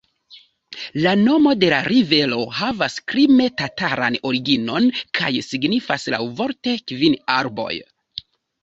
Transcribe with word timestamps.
La 1.05 1.11
nomo 1.25 1.51
de 1.63 1.69
la 1.73 1.81
rivero 1.87 2.39
havas 2.61 2.97
krime-tataran 3.13 4.19
originon 4.33 4.91
kaj 5.21 5.33
signifas 5.53 6.11
laŭvorte 6.17 6.79
«kvin 6.93 7.21
arboj». 7.41 7.73